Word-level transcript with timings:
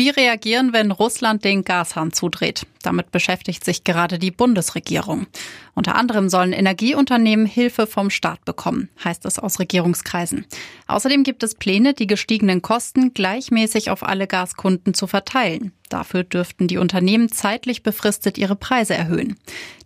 Wie 0.00 0.08
reagieren, 0.08 0.72
wenn 0.72 0.92
Russland 0.92 1.44
den 1.44 1.62
Gashahn 1.62 2.10
zudreht? 2.14 2.66
Damit 2.82 3.10
beschäftigt 3.10 3.66
sich 3.66 3.84
gerade 3.84 4.18
die 4.18 4.30
Bundesregierung. 4.30 5.26
Unter 5.74 5.94
anderem 5.94 6.30
sollen 6.30 6.54
Energieunternehmen 6.54 7.44
Hilfe 7.44 7.86
vom 7.86 8.08
Staat 8.08 8.42
bekommen, 8.46 8.88
heißt 9.04 9.26
es 9.26 9.38
aus 9.38 9.58
Regierungskreisen. 9.58 10.46
Außerdem 10.86 11.22
gibt 11.22 11.42
es 11.42 11.54
Pläne, 11.54 11.92
die 11.92 12.06
gestiegenen 12.06 12.62
Kosten 12.62 13.12
gleichmäßig 13.12 13.90
auf 13.90 14.02
alle 14.02 14.26
Gaskunden 14.26 14.94
zu 14.94 15.06
verteilen. 15.06 15.72
Dafür 15.90 16.24
dürften 16.24 16.66
die 16.66 16.78
Unternehmen 16.78 17.30
zeitlich 17.30 17.82
befristet 17.82 18.38
ihre 18.38 18.56
Preise 18.56 18.94
erhöhen. 18.94 19.36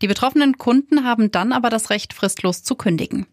Die 0.01 0.07
betroffenen 0.07 0.59
Kunden 0.59 1.03
haben 1.03 1.33
dann 1.33 1.53
aber 1.53 1.71
das 1.71 1.91
Recht, 1.91 2.13
fristlos 2.13 2.63
zu 2.63 2.77
kündigen. 2.77 3.27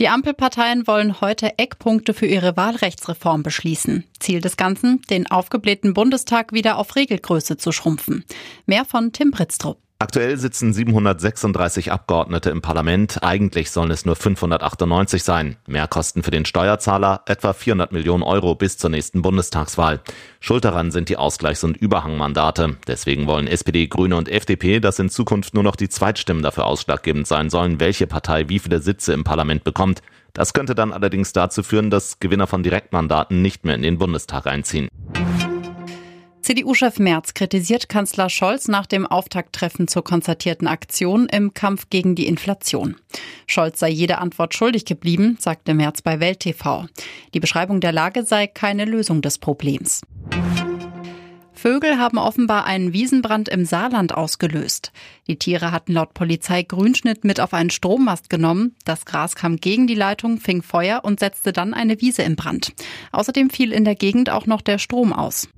Die 0.00 0.08
Ampelparteien 0.08 0.88
wollen 0.88 1.20
heute 1.20 1.56
Eckpunkte 1.56 2.14
für 2.14 2.26
ihre 2.26 2.56
Wahlrechtsreform 2.56 3.44
beschließen. 3.44 4.04
Ziel 4.18 4.40
des 4.40 4.56
Ganzen, 4.56 5.00
den 5.02 5.30
aufgeblähten 5.30 5.94
Bundestag 5.94 6.52
wieder 6.52 6.78
auf 6.78 6.96
Regelgröße 6.96 7.58
zu 7.58 7.70
schrumpfen. 7.70 8.24
Mehr 8.66 8.84
von 8.84 9.12
Tim 9.12 9.30
Pritztrup. 9.30 9.83
Aktuell 10.00 10.36
sitzen 10.36 10.72
736 10.72 11.92
Abgeordnete 11.92 12.50
im 12.50 12.60
Parlament. 12.60 13.22
Eigentlich 13.22 13.70
sollen 13.70 13.92
es 13.92 14.04
nur 14.04 14.16
598 14.16 15.22
sein. 15.22 15.56
Mehrkosten 15.68 16.24
für 16.24 16.32
den 16.32 16.44
Steuerzahler 16.44 17.22
etwa 17.26 17.52
400 17.52 17.92
Millionen 17.92 18.24
Euro 18.24 18.56
bis 18.56 18.76
zur 18.76 18.90
nächsten 18.90 19.22
Bundestagswahl. 19.22 20.00
Schuld 20.40 20.64
daran 20.64 20.90
sind 20.90 21.08
die 21.08 21.16
Ausgleichs- 21.16 21.64
und 21.64 21.76
Überhangmandate. 21.76 22.76
Deswegen 22.88 23.28
wollen 23.28 23.46
SPD, 23.46 23.86
Grüne 23.86 24.16
und 24.16 24.28
FDP, 24.28 24.80
dass 24.80 24.98
in 24.98 25.10
Zukunft 25.10 25.54
nur 25.54 25.62
noch 25.62 25.76
die 25.76 25.88
Zweitstimmen 25.88 26.42
dafür 26.42 26.66
ausschlaggebend 26.66 27.28
sein 27.28 27.48
sollen, 27.48 27.78
welche 27.78 28.08
Partei 28.08 28.48
wie 28.48 28.58
viele 28.58 28.80
Sitze 28.80 29.12
im 29.12 29.22
Parlament 29.22 29.62
bekommt. 29.62 30.02
Das 30.32 30.52
könnte 30.52 30.74
dann 30.74 30.92
allerdings 30.92 31.32
dazu 31.32 31.62
führen, 31.62 31.90
dass 31.90 32.18
Gewinner 32.18 32.48
von 32.48 32.64
Direktmandaten 32.64 33.40
nicht 33.40 33.64
mehr 33.64 33.76
in 33.76 33.82
den 33.82 33.98
Bundestag 33.98 34.48
einziehen. 34.48 34.88
CDU-Chef 36.44 36.98
Merz 36.98 37.32
kritisiert 37.32 37.88
Kanzler 37.88 38.28
Scholz 38.28 38.68
nach 38.68 38.84
dem 38.84 39.06
Auftakttreffen 39.06 39.88
zur 39.88 40.04
konzertierten 40.04 40.68
Aktion 40.68 41.26
im 41.26 41.54
Kampf 41.54 41.88
gegen 41.88 42.14
die 42.16 42.26
Inflation. 42.26 42.96
Scholz 43.46 43.80
sei 43.80 43.88
jede 43.88 44.18
Antwort 44.18 44.52
schuldig 44.52 44.84
geblieben, 44.84 45.38
sagte 45.40 45.72
Merz 45.72 46.02
bei 46.02 46.20
Welt 46.20 46.40
TV. 46.40 46.84
Die 47.32 47.40
Beschreibung 47.40 47.80
der 47.80 47.92
Lage 47.92 48.24
sei 48.24 48.46
keine 48.46 48.84
Lösung 48.84 49.22
des 49.22 49.38
Problems. 49.38 50.02
Vögel 51.54 51.96
haben 51.96 52.18
offenbar 52.18 52.66
einen 52.66 52.92
Wiesenbrand 52.92 53.48
im 53.48 53.64
Saarland 53.64 54.14
ausgelöst. 54.14 54.92
Die 55.26 55.38
Tiere 55.38 55.72
hatten 55.72 55.94
laut 55.94 56.12
Polizei 56.12 56.62
Grünschnitt 56.62 57.24
mit 57.24 57.40
auf 57.40 57.54
einen 57.54 57.70
Strommast 57.70 58.28
genommen. 58.28 58.76
Das 58.84 59.06
Gras 59.06 59.34
kam 59.34 59.56
gegen 59.56 59.86
die 59.86 59.94
Leitung, 59.94 60.36
fing 60.36 60.60
Feuer 60.60 61.04
und 61.04 61.20
setzte 61.20 61.54
dann 61.54 61.72
eine 61.72 62.02
Wiese 62.02 62.20
in 62.20 62.36
Brand. 62.36 62.74
Außerdem 63.12 63.48
fiel 63.48 63.72
in 63.72 63.86
der 63.86 63.94
Gegend 63.94 64.28
auch 64.28 64.44
noch 64.44 64.60
der 64.60 64.76
Strom 64.76 65.14
aus. 65.14 65.48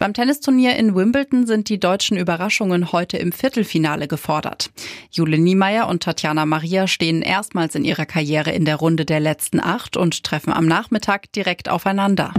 Beim 0.00 0.14
Tennisturnier 0.14 0.76
in 0.76 0.94
Wimbledon 0.94 1.46
sind 1.46 1.68
die 1.68 1.78
deutschen 1.78 2.16
Überraschungen 2.16 2.90
heute 2.90 3.18
im 3.18 3.32
Viertelfinale 3.32 4.08
gefordert. 4.08 4.70
Jule 5.10 5.36
Niemeyer 5.36 5.88
und 5.88 6.02
Tatjana 6.02 6.46
Maria 6.46 6.86
stehen 6.86 7.20
erstmals 7.20 7.74
in 7.74 7.84
ihrer 7.84 8.06
Karriere 8.06 8.50
in 8.50 8.64
der 8.64 8.76
Runde 8.76 9.04
der 9.04 9.20
letzten 9.20 9.60
acht 9.60 9.98
und 9.98 10.24
treffen 10.24 10.54
am 10.54 10.64
Nachmittag 10.64 11.30
direkt 11.32 11.68
aufeinander. 11.68 12.32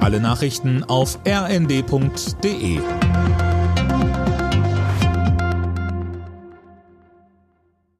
Alle 0.00 0.18
Nachrichten 0.18 0.82
auf 0.82 1.20
rnd.de 1.24 2.80